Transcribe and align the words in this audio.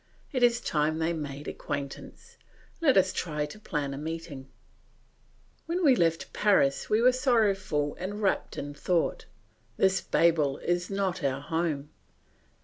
It 0.31 0.41
is 0.41 0.59
time 0.61 0.97
they 0.97 1.13
made 1.13 1.47
acquaintance; 1.47 2.35
let 2.81 2.97
us 2.97 3.13
try 3.13 3.45
to 3.45 3.59
plan 3.59 3.93
a 3.93 3.99
meeting. 3.99 4.49
When 5.67 5.85
we 5.85 5.95
left 5.95 6.33
Paris 6.33 6.89
we 6.89 7.03
were 7.03 7.11
sorrowful 7.11 7.95
and 7.99 8.19
wrapped 8.19 8.57
in 8.57 8.73
thought. 8.73 9.27
This 9.77 10.01
Babel 10.01 10.57
is 10.57 10.89
not 10.89 11.23
our 11.23 11.39
home. 11.41 11.91